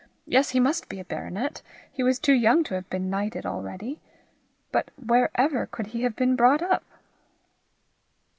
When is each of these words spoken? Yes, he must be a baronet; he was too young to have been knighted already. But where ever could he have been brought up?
Yes, 0.25 0.49
he 0.49 0.59
must 0.59 0.89
be 0.89 0.99
a 0.99 1.05
baronet; 1.05 1.61
he 1.91 2.01
was 2.01 2.17
too 2.17 2.33
young 2.33 2.63
to 2.63 2.73
have 2.73 2.89
been 2.89 3.11
knighted 3.11 3.45
already. 3.45 3.99
But 4.71 4.89
where 4.97 5.29
ever 5.35 5.67
could 5.67 5.85
he 5.85 6.01
have 6.01 6.15
been 6.15 6.35
brought 6.35 6.63
up? 6.63 6.83